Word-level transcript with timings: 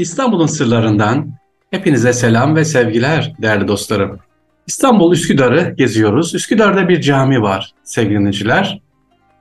İstanbul'un 0.00 0.46
sırlarından 0.46 1.32
hepinize 1.70 2.12
selam 2.12 2.56
ve 2.56 2.64
sevgiler 2.64 3.32
değerli 3.42 3.68
dostlarım. 3.68 4.18
İstanbul 4.66 5.12
Üsküdar'ı 5.12 5.74
geziyoruz. 5.76 6.34
Üsküdar'da 6.34 6.88
bir 6.88 7.00
cami 7.00 7.42
var 7.42 7.72
sevgili 7.84 8.18
dinleyiciler. 8.18 8.80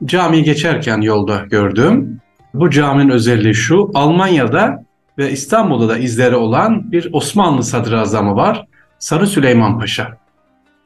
Camiyi 0.06 0.44
geçerken 0.44 1.02
yolda 1.02 1.46
gördüm. 1.50 2.20
Bu 2.54 2.70
caminin 2.70 3.10
özelliği 3.10 3.56
şu, 3.56 3.92
Almanya'da 3.94 4.84
ve 5.18 5.32
İstanbul'da 5.32 5.90
da 5.90 5.98
izleri 5.98 6.36
olan 6.36 6.92
bir 6.92 7.10
Osmanlı 7.14 7.64
sadrazamı 7.64 8.36
var. 8.36 8.66
Sarı 9.00 9.28
Süleyman 9.28 9.80
Paşa. 9.80 10.18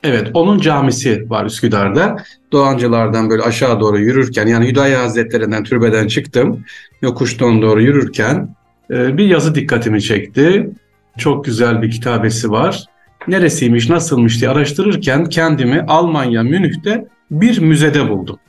Evet, 0.03 0.31
onun 0.33 0.59
camisi 0.59 1.29
var 1.29 1.45
Üsküdar'da. 1.45 2.15
Doğancılardan 2.51 3.29
böyle 3.29 3.43
aşağı 3.43 3.79
doğru 3.79 3.99
yürürken, 3.99 4.47
yani 4.47 4.67
Hüdayi 4.67 4.95
Hazretlerinden 4.95 5.63
türbeden 5.63 6.07
çıktım. 6.07 6.65
Yokuştan 7.01 7.61
doğru 7.61 7.81
yürürken 7.81 8.55
bir 8.89 9.25
yazı 9.25 9.55
dikkatimi 9.55 10.01
çekti. 10.01 10.69
Çok 11.17 11.45
güzel 11.45 11.81
bir 11.81 11.91
kitabesi 11.91 12.51
var. 12.51 12.83
Neresiymiş, 13.27 13.89
nasılmış 13.89 14.41
diye 14.41 14.51
araştırırken 14.51 15.25
kendimi 15.25 15.81
Almanya, 15.87 16.43
Münih'te 16.43 17.05
bir 17.31 17.59
müzede 17.59 18.09
buldum. 18.09 18.39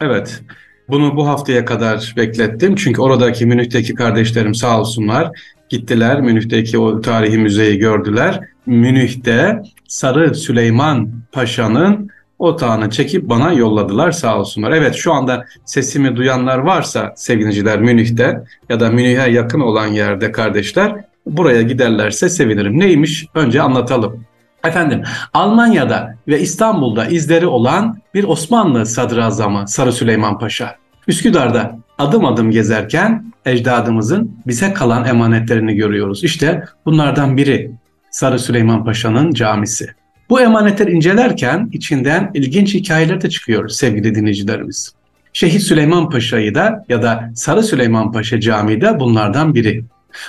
Evet, 0.00 0.42
bunu 0.88 1.16
bu 1.16 1.28
haftaya 1.28 1.64
kadar 1.64 2.14
beklettim. 2.16 2.74
Çünkü 2.76 3.00
oradaki 3.00 3.46
Münih'teki 3.46 3.94
kardeşlerim 3.94 4.54
sağ 4.54 4.80
olsunlar 4.80 5.30
gittiler. 5.68 6.20
Münih'teki 6.20 6.78
o 6.78 7.00
tarihi 7.00 7.38
müzeyi 7.38 7.78
gördüler. 7.78 8.40
Münih'te 8.66 9.62
Sarı 9.88 10.34
Süleyman 10.34 11.10
Paşa'nın 11.32 12.10
otağını 12.38 12.90
çekip 12.90 13.28
bana 13.28 13.52
yolladılar 13.52 14.12
sağ 14.12 14.38
olsunlar. 14.38 14.72
Evet 14.72 14.94
şu 14.94 15.12
anda 15.12 15.44
sesimi 15.64 16.16
duyanlar 16.16 16.58
varsa 16.58 17.12
sevgiliciler 17.16 17.80
Münih'te 17.80 18.44
ya 18.68 18.80
da 18.80 18.90
Münih'e 18.90 19.30
yakın 19.30 19.60
olan 19.60 19.86
yerde 19.86 20.32
kardeşler 20.32 21.04
buraya 21.26 21.62
giderlerse 21.62 22.28
sevinirim. 22.28 22.80
Neymiş? 22.80 23.26
Önce 23.34 23.62
anlatalım. 23.62 24.24
Efendim 24.64 25.02
Almanya'da 25.34 26.14
ve 26.28 26.40
İstanbul'da 26.40 27.06
izleri 27.06 27.46
olan 27.46 27.98
bir 28.14 28.24
Osmanlı 28.24 28.86
sadrazamı 28.86 29.68
Sarı 29.68 29.92
Süleyman 29.92 30.38
Paşa. 30.38 30.76
Üsküdar'da 31.08 31.78
adım 31.98 32.24
adım 32.24 32.50
gezerken 32.50 33.32
ecdadımızın 33.46 34.36
bize 34.46 34.72
kalan 34.72 35.04
emanetlerini 35.04 35.74
görüyoruz. 35.74 36.24
İşte 36.24 36.64
bunlardan 36.86 37.36
biri 37.36 37.70
Sarı 38.10 38.38
Süleyman 38.38 38.84
Paşa'nın 38.84 39.32
camisi. 39.32 39.97
Bu 40.30 40.40
emanetleri 40.40 40.90
incelerken 40.90 41.68
içinden 41.72 42.30
ilginç 42.34 42.74
hikayeler 42.74 43.20
de 43.20 43.30
çıkıyor 43.30 43.68
sevgili 43.68 44.14
dinleyicilerimiz. 44.14 44.92
Şehit 45.32 45.62
Süleyman 45.62 46.10
Paşa'yı 46.10 46.54
da 46.54 46.84
ya 46.88 47.02
da 47.02 47.30
Sarı 47.34 47.62
Süleyman 47.62 48.12
Paşa 48.12 48.40
Camii 48.40 48.80
de 48.80 49.00
bunlardan 49.00 49.54
biri. 49.54 49.84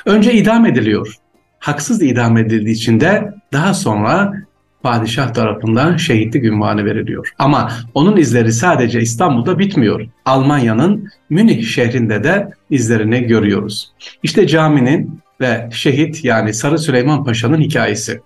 Önce 0.06 0.34
idam 0.34 0.66
ediliyor. 0.66 1.16
Haksız 1.60 2.02
idam 2.02 2.38
edildiği 2.38 2.76
için 2.76 3.00
de 3.00 3.34
daha 3.54 3.74
sonra 3.74 4.34
padişah 4.84 5.34
tarafından 5.34 5.98
şehitlik 5.98 6.44
ünvanı 6.44 6.86
veriliyor. 6.86 7.30
Ama 7.40 7.72
onun 7.94 8.18
izleri 8.18 8.54
sadece 8.54 9.02
İstanbul'da 9.02 9.60
bitmiyor. 9.60 10.08
Almanya'nın 10.26 11.10
Münih 11.30 11.66
şehrinde 11.66 12.24
de 12.24 12.50
izlerini 12.70 13.24
görüyoruz. 13.24 13.92
İşte 14.24 14.48
caminin 14.48 15.20
ve 15.42 15.70
şehit 15.72 16.26
yani 16.26 16.54
Sarı 16.54 16.78
Süleyman 16.78 17.24
Paşa'nın 17.24 17.62
hikayesi. 17.62 18.22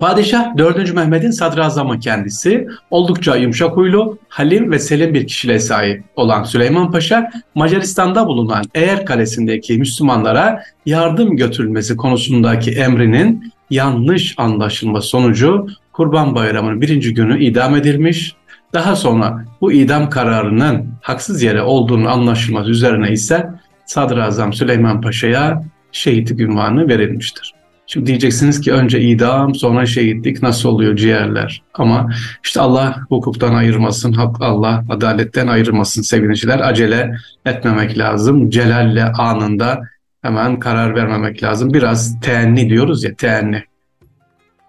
Padişah 0.00 0.56
4. 0.58 0.94
Mehmet'in 0.94 1.30
sadrazamı 1.30 1.98
kendisi, 1.98 2.68
oldukça 2.90 3.36
yumuşak 3.36 3.76
huylu, 3.76 4.18
halim 4.28 4.70
ve 4.70 4.78
selim 4.78 5.14
bir 5.14 5.26
kişiliğe 5.26 5.58
sahip 5.58 6.04
olan 6.16 6.44
Süleyman 6.44 6.90
Paşa, 6.90 7.30
Macaristan'da 7.54 8.26
bulunan 8.26 8.64
Eğer 8.74 9.06
Kalesi'ndeki 9.06 9.78
Müslümanlara 9.78 10.62
yardım 10.86 11.36
götürülmesi 11.36 11.96
konusundaki 11.96 12.70
emrinin 12.70 13.52
yanlış 13.70 14.34
anlaşılma 14.38 15.00
sonucu 15.00 15.66
Kurban 15.92 16.34
Bayramı'nın 16.34 16.80
birinci 16.80 17.14
günü 17.14 17.44
idam 17.44 17.76
edilmiş. 17.76 18.34
Daha 18.74 18.96
sonra 18.96 19.44
bu 19.60 19.72
idam 19.72 20.10
kararının 20.10 20.88
haksız 21.00 21.42
yere 21.42 21.62
olduğunu 21.62 22.08
anlaşılması 22.08 22.70
üzerine 22.70 23.10
ise 23.10 23.50
Sadrazam 23.86 24.52
Süleyman 24.52 25.00
Paşa'ya 25.00 25.62
şehitlik 25.92 26.40
ünvanı 26.40 26.88
verilmiştir. 26.88 27.59
Şimdi 27.92 28.06
diyeceksiniz 28.06 28.60
ki 28.60 28.72
önce 28.72 29.00
idam 29.00 29.54
sonra 29.54 29.86
şehitlik 29.86 30.42
nasıl 30.42 30.68
oluyor 30.68 30.96
ciğerler? 30.96 31.62
Ama 31.74 32.10
işte 32.44 32.60
Allah 32.60 32.96
hukuktan 33.08 33.54
ayırmasın, 33.54 34.16
Allah 34.40 34.84
adaletten 34.88 35.46
ayırmasın 35.46 36.02
sevgiliciler. 36.02 36.58
Acele 36.58 37.16
etmemek 37.46 37.98
lazım. 37.98 38.50
Celalle 38.50 39.04
anında 39.04 39.82
hemen 40.22 40.58
karar 40.58 40.94
vermemek 40.94 41.42
lazım. 41.42 41.74
Biraz 41.74 42.20
teenni 42.20 42.70
diyoruz 42.70 43.04
ya 43.04 43.14
teenni. 43.14 43.64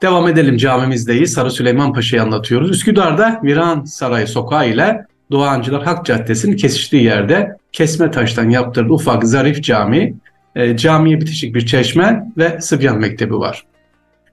Devam 0.01 0.27
edelim 0.27 0.57
camimizdeyiz. 0.57 1.33
Sarı 1.33 1.51
Süleyman 1.51 1.93
Paşa'yı 1.93 2.23
anlatıyoruz. 2.23 2.69
Üsküdar'da 2.69 3.41
Viran 3.43 3.83
Saray 3.83 4.27
Sokağı 4.27 4.69
ile 4.69 5.05
Doğancılar 5.31 5.83
Hak 5.83 6.05
Caddesi'nin 6.05 6.55
kesiştiği 6.55 7.03
yerde 7.03 7.57
kesme 7.71 8.11
taştan 8.11 8.49
yaptırdığı 8.49 8.93
ufak 8.93 9.23
zarif 9.23 9.63
cami 9.63 10.13
e, 10.55 10.77
camiye 10.77 11.21
bitişik 11.21 11.55
bir 11.55 11.65
çeşme 11.65 12.27
ve 12.37 12.61
Sıbyan 12.61 12.97
Mektebi 12.97 13.33
var. 13.33 13.63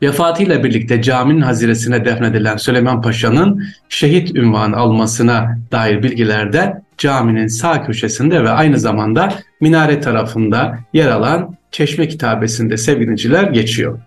Vefatıyla 0.02 0.64
birlikte 0.64 1.02
caminin 1.02 1.40
haziresine 1.40 2.04
defnedilen 2.04 2.56
Süleyman 2.56 3.02
Paşa'nın 3.02 3.64
şehit 3.88 4.36
ünvanı 4.36 4.76
almasına 4.76 5.58
dair 5.72 6.02
bilgilerde 6.02 6.82
caminin 6.98 7.46
sağ 7.46 7.86
köşesinde 7.86 8.44
ve 8.44 8.50
aynı 8.50 8.78
zamanda 8.78 9.34
minare 9.60 10.00
tarafında 10.00 10.78
yer 10.92 11.08
alan 11.08 11.58
Çeşme 11.70 12.08
kitabesinde 12.08 12.76
sevgiliciler 12.76 13.42
geçiyor. 13.42 13.98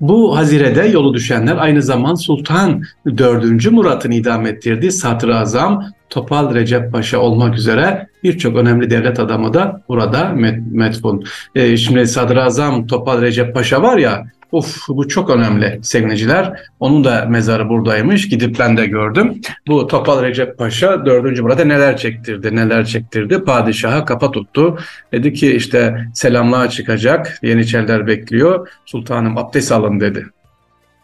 Bu 0.00 0.36
hazirede 0.36 0.82
yolu 0.82 1.14
düşenler 1.14 1.56
aynı 1.56 1.82
zaman 1.82 2.14
Sultan 2.14 2.82
4. 3.06 3.70
Murat'ın 3.70 4.10
idam 4.10 4.46
ettirdiği 4.46 4.92
Sadrazam 4.92 5.84
Topal 6.14 6.54
Recep 6.54 6.92
Paşa 6.92 7.18
olmak 7.18 7.54
üzere 7.54 8.06
birçok 8.22 8.56
önemli 8.56 8.90
devlet 8.90 9.20
adamı 9.20 9.54
da 9.54 9.82
burada 9.88 10.32
metfun. 10.70 11.24
E, 11.54 11.76
şimdi 11.76 12.06
Sadrazam 12.06 12.86
Topal 12.86 13.22
Recep 13.22 13.54
Paşa 13.54 13.82
var 13.82 13.98
ya 13.98 14.24
Uf 14.52 14.88
bu 14.88 15.08
çok 15.08 15.30
önemli 15.30 15.80
sevgiliciler. 15.82 16.60
Onun 16.80 17.04
da 17.04 17.26
mezarı 17.28 17.68
buradaymış. 17.68 18.28
Gidip 18.28 18.58
ben 18.58 18.76
de 18.76 18.86
gördüm. 18.86 19.40
Bu 19.68 19.86
Topal 19.86 20.22
Recep 20.22 20.58
Paşa 20.58 21.06
4. 21.06 21.40
Murat'a 21.40 21.64
neler 21.64 21.96
çektirdi, 21.96 22.56
neler 22.56 22.84
çektirdi. 22.84 23.44
Padişaha 23.44 24.04
kafa 24.04 24.30
tuttu. 24.30 24.78
Dedi 25.12 25.32
ki 25.32 25.52
işte 25.56 26.06
selamlığa 26.14 26.68
çıkacak. 26.68 27.38
Yeniçeriler 27.42 28.06
bekliyor. 28.06 28.68
Sultanım 28.86 29.38
abdest 29.38 29.72
alın 29.72 30.00
dedi. 30.00 30.26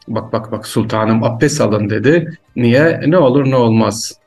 Bak 0.09 0.33
bak 0.33 0.53
bak 0.53 0.67
sultanım 0.67 1.25
abdest 1.25 1.61
alın 1.61 1.91
dedi. 1.91 2.39
Niye? 2.57 3.01
Ne 3.07 3.19
olur 3.19 3.51
ne 3.51 3.57
olmaz 3.57 4.20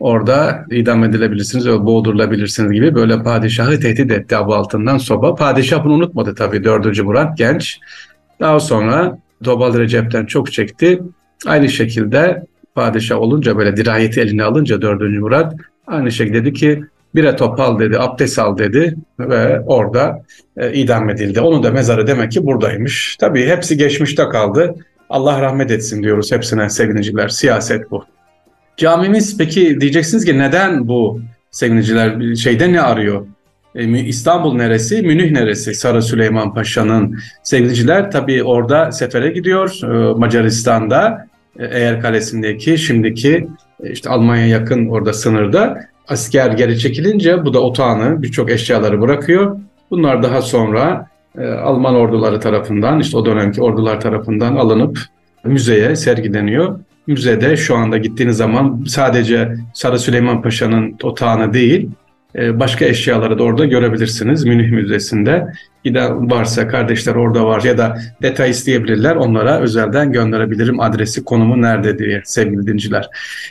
orada 0.00 0.64
idam 0.70 1.04
edilebilirsiniz 1.04 1.66
boğdurulabilirsiniz 1.66 2.72
gibi 2.72 2.94
böyle 2.94 3.22
padişahı 3.22 3.80
tehdit 3.80 4.12
etti 4.12 4.36
abu 4.36 4.54
altından 4.54 4.98
soba. 4.98 5.34
Padişah 5.34 5.84
bunu 5.84 5.92
unutmadı 5.92 6.34
tabii 6.34 6.64
4. 6.64 7.02
Murat 7.04 7.38
genç. 7.38 7.78
Daha 8.40 8.60
sonra 8.60 9.18
Topal 9.44 9.78
Recep'ten 9.78 10.26
çok 10.26 10.52
çekti. 10.52 11.02
Aynı 11.46 11.68
şekilde 11.68 12.46
padişah 12.74 13.18
olunca 13.18 13.58
böyle 13.58 13.76
dirayeti 13.76 14.20
eline 14.20 14.44
alınca 14.44 14.82
4. 14.82 15.00
Murat 15.00 15.54
aynı 15.86 16.12
şekilde 16.12 16.40
dedi 16.44 16.52
ki 16.52 16.82
bire 17.14 17.36
topal 17.36 17.78
dedi, 17.78 17.98
abdest 17.98 18.38
al 18.38 18.58
dedi 18.58 18.96
ve 19.20 19.60
orada 19.60 20.22
e, 20.56 20.72
idam 20.72 21.10
edildi. 21.10 21.40
Onun 21.40 21.62
da 21.62 21.70
mezarı 21.70 22.06
demek 22.06 22.32
ki 22.32 22.46
buradaymış. 22.46 23.16
Tabii 23.20 23.46
hepsi 23.46 23.76
geçmişte 23.76 24.28
kaldı. 24.28 24.74
Allah 25.10 25.40
rahmet 25.40 25.70
etsin 25.70 26.02
diyoruz 26.02 26.32
hepsine 26.32 26.70
sevgiliciler. 26.70 27.28
Siyaset 27.28 27.90
bu. 27.90 28.04
Camimiz 28.78 29.38
peki 29.38 29.80
diyeceksiniz 29.80 30.24
ki 30.24 30.38
neden 30.38 30.88
bu 30.88 31.20
sevgiliciler 31.50 32.34
şeyde 32.34 32.72
ne 32.72 32.80
arıyor? 32.80 33.26
E, 33.74 34.04
İstanbul 34.04 34.54
neresi, 34.54 35.02
Münih 35.02 35.30
neresi? 35.30 35.74
Sarı 35.74 36.02
Süleyman 36.02 36.54
Paşa'nın 36.54 37.18
sevgiliciler 37.42 38.10
tabii 38.10 38.44
orada 38.44 38.92
sefere 38.92 39.30
gidiyor 39.30 39.80
e, 39.82 40.18
Macaristan'da 40.18 41.26
e, 41.58 41.64
Eğer 41.66 42.00
Kalesi'ndeki 42.00 42.78
şimdiki 42.78 43.48
işte 43.82 44.10
Almanya 44.10 44.46
yakın 44.46 44.88
orada 44.88 45.12
sınırda 45.12 45.80
asker 46.08 46.50
geri 46.50 46.78
çekilince 46.78 47.44
bu 47.44 47.54
da 47.54 47.60
otağını 47.60 48.22
birçok 48.22 48.50
eşyaları 48.50 49.00
bırakıyor. 49.00 49.56
Bunlar 49.90 50.22
daha 50.22 50.42
sonra 50.42 51.08
Alman 51.62 51.94
orduları 51.94 52.40
tarafından 52.40 53.00
işte 53.00 53.16
o 53.16 53.26
dönemki 53.26 53.62
ordular 53.62 54.00
tarafından 54.00 54.56
alınıp 54.56 54.98
müzeye 55.44 55.96
sergileniyor. 55.96 56.78
Müzede 57.08 57.56
şu 57.56 57.76
anda 57.76 57.98
gittiğiniz 57.98 58.36
zaman 58.36 58.84
sadece 58.88 59.54
Sarı 59.74 59.98
Süleyman 59.98 60.42
Paşa'nın 60.42 60.96
otağını 61.02 61.54
değil 61.54 61.88
ee, 62.36 62.60
başka 62.60 62.84
eşyaları 62.84 63.38
da 63.38 63.42
orada 63.42 63.64
görebilirsiniz 63.64 64.44
Münih 64.44 64.70
Müzesi'nde. 64.70 65.46
Ya 65.84 66.16
varsa 66.16 66.68
kardeşler 66.68 67.14
orada 67.14 67.46
var 67.46 67.62
ya 67.62 67.78
da 67.78 67.98
detay 68.22 68.50
isteyebilirler 68.50 69.16
onlara 69.16 69.60
özelden 69.60 70.12
gönderebilirim 70.12 70.80
adresi 70.80 71.24
konumu 71.24 71.62
nerede 71.62 71.98
diye 71.98 72.22
sevgili 72.24 72.66
dinciler. 72.66 73.08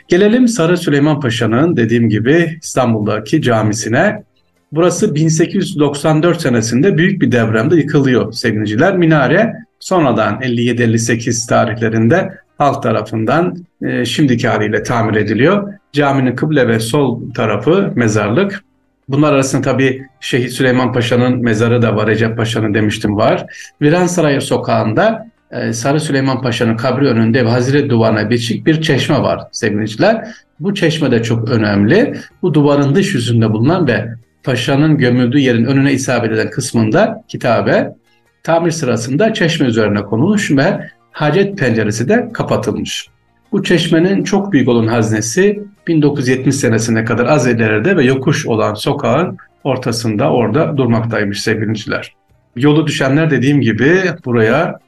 Gelelim 0.08 0.48
Sarı 0.48 0.78
Süleyman 0.78 1.20
Paşa'nın 1.20 1.78
dediğim 1.78 2.10
gibi 2.10 2.58
İstanbul'daki 2.62 3.42
camisine. 3.42 4.24
Burası 4.72 5.16
1894 5.16 6.42
senesinde 6.42 6.98
büyük 6.98 7.22
bir 7.22 7.32
depremde 7.32 7.76
yıkılıyor 7.76 8.32
sevgiliciler. 8.34 8.98
Minare 8.98 9.54
sonradan 9.80 10.42
57-58 10.42 11.50
tarihlerinde 11.50 12.30
halk 12.58 12.84
tarafından 12.84 13.56
e, 13.82 14.06
şimdiki 14.06 14.48
haliyle 14.48 14.84
tamir 14.84 15.16
ediliyor. 15.16 15.74
Caminin 15.92 16.36
kıble 16.36 16.68
ve 16.68 16.80
sol 16.80 17.34
tarafı 17.34 17.92
mezarlık. 17.96 18.64
Bunlar 19.10 19.34
arasında 19.34 19.62
tabii 19.62 20.06
Şehit 20.20 20.52
Süleyman 20.52 20.94
Paşa'nın 20.94 21.44
mezarı 21.44 21.82
da 21.82 21.96
var, 21.96 22.08
Recep 22.08 22.38
Paşa'nın 22.38 22.74
demiştim 22.74 23.16
var. 23.16 23.46
Viransaray 23.82 24.42
sokağında 24.42 25.28
e, 25.52 25.74
Sarı 25.74 26.00
Süleyman 26.00 26.42
Paşa'nın 26.42 26.78
kabri 26.78 27.08
önünde 27.08 27.42
Hazire 27.42 27.90
Duvarı'na 27.90 28.30
biçik 28.30 28.66
bir 28.66 28.82
çeşme 28.82 29.22
var 29.22 29.42
sevgiliciler. 29.52 30.28
Bu 30.60 30.74
çeşme 30.74 31.12
de 31.12 31.24
çok 31.24 31.50
önemli. 31.50 32.18
Bu 32.42 32.54
duvarın 32.54 32.96
dış 32.96 33.14
yüzünde 33.14 33.52
bulunan 33.52 33.88
ve 33.88 34.08
Paşa'nın 34.44 34.98
gömüldüğü 34.98 35.40
yerin 35.40 35.66
önüne 35.66 35.94
isabet 35.94 36.32
eden 36.32 36.50
kısmında 36.50 37.24
kitabe 37.28 37.96
tamir 38.44 38.72
sırasında 38.72 39.34
çeşme 39.34 39.68
üzerine 39.68 40.02
konulmuş 40.02 40.52
ve 40.52 40.80
hacet 41.18 41.58
penceresi 41.58 42.10
de 42.10 42.30
kapatılmış. 42.34 43.08
Bu 43.52 43.64
çeşmenin 43.64 44.24
çok 44.24 44.52
büyük 44.52 44.68
olan 44.68 44.88
haznesi 44.88 45.64
1970 45.88 46.56
senesine 46.56 47.06
kadar 47.06 47.26
az 47.26 47.48
ileride 47.48 47.98
ve 47.98 48.04
yokuş 48.04 48.46
olan 48.46 48.74
sokağın 48.74 49.38
ortasında 49.64 50.32
orada 50.32 50.78
durmaktaymış 50.78 51.42
sevgiliciler. 51.42 52.16
Yolu 52.56 52.88
düşenler 52.88 53.32
dediğim 53.32 53.62
gibi 53.62 54.02
buraya 54.26 54.80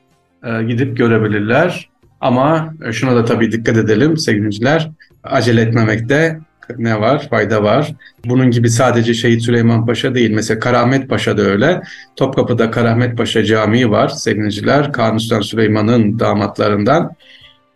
e, 0.44 0.64
gidip 0.64 0.98
görebilirler. 0.98 1.90
Ama 2.22 2.74
şuna 2.92 3.16
da 3.16 3.26
tabii 3.26 3.52
dikkat 3.52 3.78
edelim 3.78 4.18
sevgiliciler. 4.18 4.92
Acele 5.24 5.62
etmemekte 5.62 6.40
ne 6.78 7.02
var? 7.02 7.30
Fayda 7.30 7.64
var. 7.64 7.94
Bunun 8.26 8.52
gibi 8.52 8.70
sadece 8.70 9.14
Şehit 9.14 9.42
Süleyman 9.42 9.86
Paşa 9.86 10.16
değil. 10.16 10.32
Mesela 10.32 10.60
Karamet 10.60 11.10
Paşa 11.10 11.38
da 11.38 11.42
öyle. 11.42 11.82
Topkapı'da 12.16 12.72
Karamet 12.72 13.18
Paşa 13.18 13.44
Camii 13.44 13.92
var 13.92 14.10
sevgiliciler. 14.10 14.92
Kanuni 14.94 15.44
Süleyman'ın 15.44 16.20
damatlarından. 16.20 17.16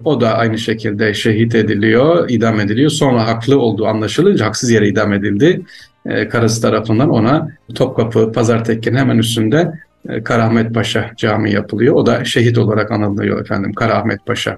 O 0.03 0.21
da 0.21 0.37
aynı 0.37 0.57
şekilde 0.57 1.13
şehit 1.13 1.55
ediliyor, 1.55 2.29
idam 2.29 2.59
ediliyor. 2.59 2.89
Sonra 2.89 3.27
haklı 3.27 3.59
olduğu 3.59 3.87
anlaşılınca 3.87 4.45
haksız 4.45 4.71
yere 4.71 4.87
idam 4.87 5.13
edildi. 5.13 5.61
Ee, 6.05 6.29
karısı 6.29 6.61
tarafından 6.61 7.09
ona 7.09 7.47
Topkapı 7.75 8.31
Pazar 8.31 8.65
Tekke'nin 8.65 8.97
hemen 8.97 9.17
üstünde 9.17 9.71
e, 10.09 10.23
Karahmet 10.23 10.73
Paşa 10.73 11.11
Camii 11.17 11.53
yapılıyor. 11.53 11.95
O 11.95 12.05
da 12.05 12.25
şehit 12.25 12.57
olarak 12.57 12.91
anılıyor 12.91 13.41
efendim 13.41 13.73
Karahmet 13.73 14.25
Paşa. 14.25 14.57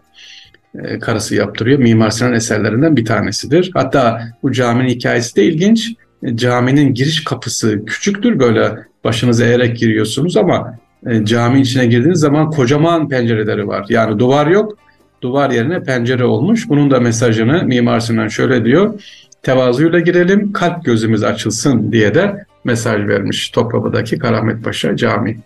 E, 0.83 0.99
karısı 0.99 1.35
yaptırıyor. 1.35 1.79
Mimar 1.79 2.09
Sinan 2.09 2.33
eserlerinden 2.33 2.95
bir 2.95 3.05
tanesidir. 3.05 3.71
Hatta 3.73 4.21
bu 4.43 4.51
caminin 4.51 4.89
hikayesi 4.89 5.35
de 5.35 5.43
ilginç. 5.43 5.91
E, 6.23 6.37
caminin 6.37 6.93
giriş 6.93 7.23
kapısı 7.23 7.85
küçüktür 7.85 8.39
böyle 8.39 8.71
başınızı 9.03 9.45
eğerek 9.45 9.77
giriyorsunuz 9.77 10.37
ama 10.37 10.79
e, 11.07 11.25
cami 11.25 11.61
içine 11.61 11.85
girdiğiniz 11.85 12.19
zaman 12.19 12.51
kocaman 12.51 13.09
pencereleri 13.09 13.67
var. 13.67 13.85
Yani 13.89 14.19
duvar 14.19 14.47
yok. 14.47 14.77
Duvar 15.21 15.49
yerine 15.49 15.83
pencere 15.83 16.25
olmuş. 16.25 16.69
Bunun 16.69 16.91
da 16.91 16.99
mesajını 16.99 17.63
Mimar 17.63 17.99
Sinan 17.99 18.27
şöyle 18.27 18.65
diyor. 18.65 19.01
Tevazuyla 19.43 19.99
girelim, 19.99 20.53
kalp 20.53 20.85
gözümüz 20.85 21.23
açılsın 21.23 21.91
diye 21.91 22.15
de 22.15 22.45
mesaj 22.63 23.07
vermiş 23.07 23.49
Topkapı'daki 23.49 24.19
Karamet 24.19 24.63
Paşa 24.63 24.95
Camii. 24.95 25.37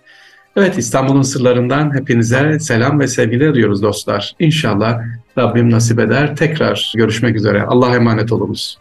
Evet 0.56 0.78
İstanbul'un 0.78 1.22
sırlarından 1.22 1.96
hepinize 1.96 2.60
selam 2.60 3.00
ve 3.00 3.08
sevgiler 3.08 3.56
diyoruz 3.56 3.84
dostlar. 3.84 4.36
İnşallah 4.40 5.02
Rabbim 5.38 5.72
nasip 5.72 6.00
eder. 6.00 6.36
Tekrar 6.36 6.94
görüşmek 6.96 7.36
üzere. 7.36 7.64
Allah'a 7.64 7.96
emanet 7.96 8.32
olunuz. 8.32 8.78